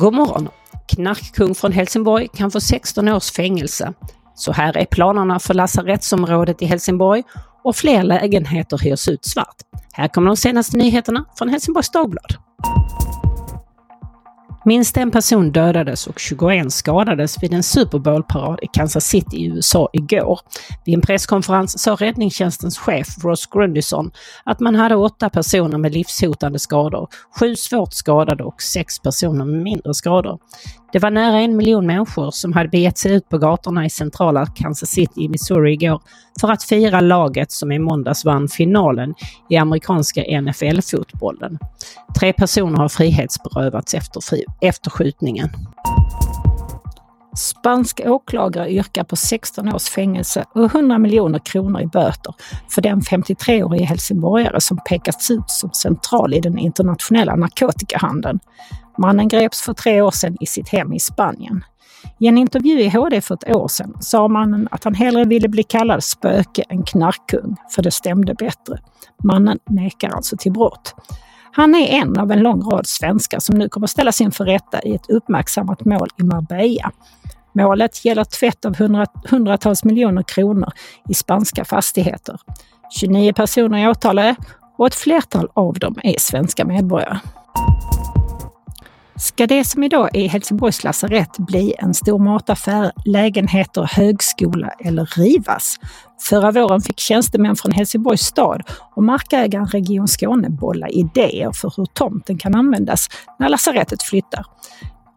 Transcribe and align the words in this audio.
God 0.00 0.14
morgon! 0.14 0.48
Knarkkung 0.88 1.54
från 1.54 1.72
Helsingborg 1.72 2.28
kan 2.34 2.50
få 2.50 2.60
16 2.60 3.08
års 3.08 3.30
fängelse. 3.30 3.92
Så 4.34 4.52
här 4.52 4.76
är 4.76 4.84
planerna 4.84 5.40
för 5.40 5.54
lasarettsområdet 5.54 6.62
i 6.62 6.66
Helsingborg 6.66 7.22
och 7.64 7.76
fler 7.76 8.02
lägenheter 8.02 8.78
hyrs 8.78 9.08
ut 9.08 9.24
svart. 9.24 9.56
Här 9.92 10.08
kommer 10.08 10.26
de 10.26 10.36
senaste 10.36 10.76
nyheterna 10.76 11.24
från 11.38 11.48
Helsingborgs 11.48 11.90
Dagblad. 11.90 12.36
Minst 14.70 14.96
en 14.96 15.10
person 15.10 15.52
dödades 15.52 16.06
och 16.06 16.18
21 16.18 16.72
skadades 16.72 17.42
vid 17.42 17.54
en 17.54 17.62
Super 17.62 17.98
Bowl-parad 17.98 18.58
i 18.62 18.66
Kansas 18.66 19.04
City 19.04 19.36
i 19.36 19.46
USA 19.46 19.88
igår. 19.92 20.40
Vid 20.84 20.94
en 20.94 21.00
presskonferens 21.00 21.82
sa 21.82 21.94
räddningstjänstens 21.94 22.78
chef 22.78 23.06
Ross 23.24 23.46
Grundison 23.46 24.10
att 24.44 24.60
man 24.60 24.74
hade 24.74 24.96
åtta 24.96 25.30
personer 25.30 25.78
med 25.78 25.92
livshotande 25.94 26.58
skador, 26.58 27.08
sju 27.40 27.56
svårt 27.56 27.92
skadade 27.92 28.44
och 28.44 28.62
sex 28.62 28.98
personer 28.98 29.44
med 29.44 29.62
mindre 29.62 29.94
skador. 29.94 30.38
Det 30.92 30.98
var 30.98 31.10
nära 31.10 31.40
en 31.40 31.56
miljon 31.56 31.86
människor 31.86 32.30
som 32.30 32.52
hade 32.52 32.68
begett 32.68 32.98
sig 32.98 33.14
ut 33.14 33.28
på 33.28 33.38
gatorna 33.38 33.86
i 33.86 33.90
centrala 33.90 34.46
Kansas 34.46 34.90
City 34.90 35.24
i 35.24 35.28
Missouri 35.28 35.72
igår 35.72 36.00
för 36.40 36.48
att 36.52 36.62
fira 36.62 37.00
laget 37.00 37.52
som 37.52 37.72
i 37.72 37.78
måndags 37.78 38.24
vann 38.24 38.48
finalen 38.48 39.14
i 39.48 39.56
amerikanska 39.56 40.40
NFL-fotbollen. 40.40 41.58
Tre 42.20 42.32
personer 42.32 42.76
har 42.76 42.88
frihetsberövats 42.88 43.94
efter, 43.94 44.20
fri 44.20 44.44
efter 44.60 44.90
skjutningen. 44.90 45.48
Spansk 47.36 48.00
åklagare 48.04 48.72
yrkar 48.72 49.04
på 49.04 49.16
16 49.16 49.74
års 49.74 49.88
fängelse 49.88 50.44
och 50.54 50.64
100 50.64 50.98
miljoner 50.98 51.38
kronor 51.38 51.80
i 51.80 51.86
böter 51.86 52.34
för 52.68 52.82
den 52.82 53.00
53-årige 53.00 53.84
helsingborgare 53.84 54.60
som 54.60 54.78
pekats 54.88 55.30
ut 55.30 55.44
som 55.46 55.70
central 55.72 56.34
i 56.34 56.40
den 56.40 56.58
internationella 56.58 57.36
narkotikahandeln. 57.36 58.40
Mannen 58.98 59.28
greps 59.28 59.62
för 59.62 59.72
tre 59.72 60.00
år 60.00 60.10
sedan 60.10 60.36
i 60.40 60.46
sitt 60.46 60.68
hem 60.68 60.92
i 60.92 61.00
Spanien. 61.00 61.64
I 62.18 62.26
en 62.26 62.38
intervju 62.38 62.80
i 62.80 62.88
HD 62.88 63.20
för 63.20 63.34
ett 63.34 63.56
år 63.56 63.68
sedan 63.68 63.96
sa 64.00 64.28
mannen 64.28 64.68
att 64.70 64.84
han 64.84 64.94
hellre 64.94 65.24
ville 65.24 65.48
bli 65.48 65.62
kallad 65.62 66.04
spöke 66.04 66.64
än 66.68 66.82
knarkkung, 66.82 67.56
för 67.74 67.82
det 67.82 67.90
stämde 67.90 68.34
bättre. 68.34 68.78
Mannen 69.24 69.58
nekar 69.66 70.10
alltså 70.10 70.36
till 70.36 70.52
brott. 70.52 70.94
Han 71.52 71.74
är 71.74 71.88
en 71.88 72.18
av 72.18 72.32
en 72.32 72.40
lång 72.40 72.62
rad 72.62 72.86
svenskar 72.86 73.38
som 73.38 73.58
nu 73.58 73.68
kommer 73.68 73.86
ställas 73.86 74.20
inför 74.20 74.44
rätta 74.44 74.82
i 74.82 74.94
ett 74.94 75.10
uppmärksammat 75.10 75.84
mål 75.84 76.08
i 76.16 76.22
Marbella. 76.22 76.92
Målet 77.52 78.04
gäller 78.04 78.24
tvätt 78.24 78.64
av 78.64 78.76
hundratals 79.30 79.84
miljoner 79.84 80.22
kronor 80.22 80.72
i 81.08 81.14
spanska 81.14 81.64
fastigheter. 81.64 82.38
29 82.90 83.32
personer 83.32 83.78
är 83.78 83.90
åtalade 83.90 84.36
och 84.78 84.86
ett 84.86 84.94
flertal 84.94 85.48
av 85.54 85.74
dem 85.74 85.98
är 86.02 86.18
svenska 86.18 86.64
medborgare. 86.64 87.18
Ska 89.20 89.46
det 89.46 89.64
som 89.64 89.82
idag 89.82 90.16
är 90.16 90.28
Helsingborgs 90.28 90.84
lasarett 90.84 91.38
bli 91.38 91.74
en 91.78 91.94
stor 91.94 92.18
mataffär, 92.18 92.92
lägenheter, 93.04 93.88
högskola 93.92 94.68
eller 94.68 95.04
rivas? 95.16 95.76
Förra 96.28 96.50
våren 96.50 96.80
fick 96.80 96.98
tjänstemän 96.98 97.56
från 97.56 97.72
Helsingborgs 97.72 98.20
stad 98.20 98.62
och 98.94 99.02
markägaren 99.02 99.66
Region 99.66 100.08
Skåne 100.08 100.50
bolla 100.50 100.88
idéer 100.88 101.52
för 101.52 101.72
hur 101.76 101.84
tomten 101.84 102.38
kan 102.38 102.54
användas 102.54 103.08
när 103.38 103.48
lasarettet 103.48 104.02
flyttar. 104.02 104.44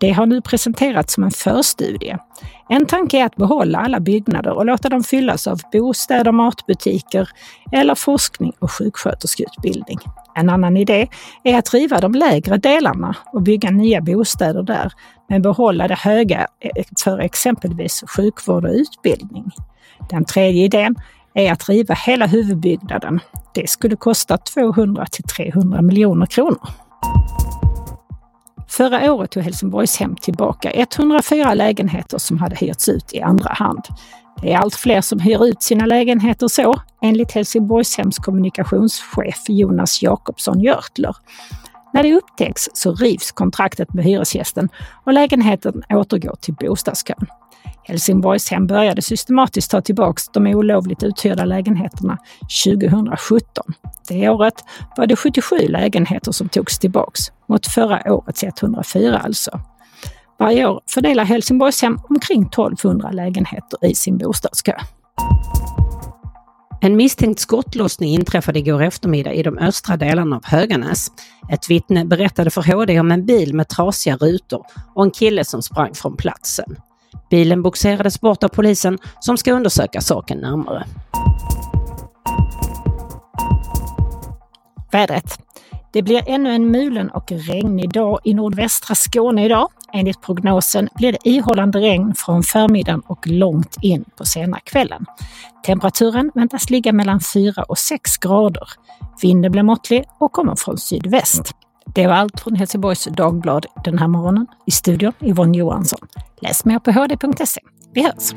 Det 0.00 0.12
har 0.12 0.26
nu 0.26 0.40
presenterats 0.40 1.14
som 1.14 1.24
en 1.24 1.30
förstudie. 1.30 2.18
En 2.68 2.86
tanke 2.86 3.18
är 3.18 3.24
att 3.24 3.36
behålla 3.36 3.78
alla 3.78 4.00
byggnader 4.00 4.52
och 4.52 4.66
låta 4.66 4.88
dem 4.88 5.04
fyllas 5.04 5.46
av 5.46 5.60
bostäder, 5.72 6.32
matbutiker 6.32 7.28
eller 7.72 7.94
forskning 7.94 8.52
och 8.58 8.70
sjuksköterskeutbildning. 8.70 9.98
En 10.34 10.50
annan 10.50 10.76
idé 10.76 11.08
är 11.44 11.58
att 11.58 11.74
riva 11.74 12.00
de 12.00 12.14
lägre 12.14 12.56
delarna 12.56 13.16
och 13.32 13.42
bygga 13.42 13.70
nya 13.70 14.00
bostäder 14.00 14.62
där, 14.62 14.92
men 15.28 15.42
behålla 15.42 15.88
det 15.88 15.94
höga 15.94 16.46
eh, 16.60 16.84
för 17.04 17.18
exempelvis 17.18 18.04
sjukvård 18.16 18.64
och 18.64 18.72
utbildning. 18.72 19.50
Den 20.10 20.24
tredje 20.24 20.64
idén 20.64 20.96
är 21.34 21.52
att 21.52 21.68
riva 21.68 21.94
hela 21.94 22.26
huvudbyggnaden. 22.26 23.20
Det 23.54 23.70
skulle 23.70 23.96
kosta 23.96 24.38
200 24.38 25.06
till 25.06 25.24
300 25.24 25.82
miljoner 25.82 26.26
kronor. 26.26 26.68
Förra 28.76 29.12
året 29.12 29.30
tog 29.30 29.42
Helsingborgshem 29.42 30.16
tillbaka 30.16 30.70
104 30.70 31.54
lägenheter 31.54 32.18
som 32.18 32.38
hade 32.38 32.56
hyrts 32.56 32.88
ut 32.88 33.12
i 33.12 33.20
andra 33.20 33.52
hand. 33.52 33.84
Det 34.42 34.52
är 34.52 34.58
allt 34.58 34.74
fler 34.74 35.00
som 35.00 35.20
hyr 35.20 35.44
ut 35.44 35.62
sina 35.62 35.86
lägenheter 35.86 36.48
så, 36.48 36.74
enligt 37.02 37.32
Helsingborgshems 37.32 38.18
kommunikationschef 38.18 39.48
Jonas 39.48 40.02
Jakobsson 40.02 40.60
Görtler. 40.60 41.16
När 41.92 42.02
det 42.02 42.14
upptäcks 42.14 42.68
så 42.72 42.94
rivs 42.94 43.32
kontraktet 43.32 43.94
med 43.94 44.04
hyresgästen 44.04 44.68
och 45.04 45.12
lägenheten 45.12 45.82
återgår 45.90 46.36
till 46.40 46.54
bostadskön. 46.54 47.26
Helsingborgshem 47.84 48.66
började 48.66 49.02
systematiskt 49.02 49.70
ta 49.70 49.80
tillbaka 49.80 50.20
de 50.32 50.54
olovligt 50.54 51.02
uthyrda 51.02 51.44
lägenheterna 51.44 52.18
2017. 52.64 53.64
Det 54.08 54.28
året 54.28 54.54
var 54.96 55.06
det 55.06 55.16
77 55.16 55.56
lägenheter 55.68 56.32
som 56.32 56.48
togs 56.48 56.78
tillbaks, 56.78 57.20
mot 57.48 57.66
förra 57.66 58.12
årets 58.12 58.44
104 58.44 59.18
alltså. 59.18 59.60
Varje 60.38 60.66
år 60.66 60.80
fördelar 60.86 61.24
Helsingborgshem 61.24 61.98
omkring 62.08 62.42
1200 62.42 63.10
lägenheter 63.10 63.86
i 63.86 63.94
sin 63.94 64.18
bostadskö. 64.18 64.72
En 66.80 66.96
misstänkt 66.96 67.40
skottlossning 67.40 68.14
inträffade 68.14 68.58
igår 68.58 68.82
eftermiddag 68.82 69.32
i 69.32 69.42
de 69.42 69.58
östra 69.58 69.96
delarna 69.96 70.36
av 70.36 70.44
Höganäs. 70.46 71.08
Ett 71.50 71.70
vittne 71.70 72.04
berättade 72.04 72.50
för 72.50 72.62
HD 72.62 73.00
om 73.00 73.12
en 73.12 73.26
bil 73.26 73.54
med 73.54 73.68
trasiga 73.68 74.16
rutor 74.16 74.66
och 74.94 75.04
en 75.04 75.10
kille 75.10 75.44
som 75.44 75.62
sprang 75.62 75.94
från 75.94 76.16
platsen. 76.16 76.76
Bilen 77.30 77.62
boxerades 77.62 78.20
bort 78.20 78.44
av 78.44 78.48
polisen 78.48 78.98
som 79.20 79.36
ska 79.36 79.52
undersöka 79.52 80.00
saken 80.00 80.38
närmare. 80.38 80.84
Vädret. 84.92 85.38
Det 85.92 86.02
blir 86.02 86.22
ännu 86.26 86.50
en 86.50 86.70
mulen 86.70 87.10
och 87.10 87.32
regnig 87.32 87.92
dag 87.92 88.18
i 88.24 88.34
nordvästra 88.34 88.94
Skåne 88.94 89.44
idag. 89.44 89.68
Enligt 89.92 90.22
prognosen 90.22 90.88
blir 90.94 91.12
det 91.12 91.28
ihållande 91.28 91.80
regn 91.80 92.14
från 92.14 92.42
förmiddagen 92.42 93.02
och 93.06 93.26
långt 93.26 93.76
in 93.82 94.04
på 94.16 94.24
sena 94.24 94.60
kvällen. 94.60 95.06
Temperaturen 95.66 96.30
väntas 96.34 96.70
ligga 96.70 96.92
mellan 96.92 97.20
4 97.20 97.62
och 97.62 97.78
6 97.78 98.16
grader. 98.18 98.68
Vinden 99.22 99.52
blir 99.52 99.62
måttlig 99.62 100.04
och 100.18 100.32
kommer 100.32 100.56
från 100.56 100.78
sydväst. 100.78 101.52
Det 101.86 102.06
var 102.06 102.14
allt 102.14 102.40
från 102.40 102.54
Helsingborgs 102.56 103.04
Dagblad 103.04 103.66
den 103.84 103.98
här 103.98 104.08
morgonen. 104.08 104.46
I 104.66 104.70
studion 104.70 105.12
Yvonne 105.20 105.58
Johansson. 105.58 105.98
Läs 106.40 106.64
mer 106.64 106.78
på 106.78 106.90
hd.se. 106.90 107.60
Vi 107.92 108.02
hörs! 108.02 108.34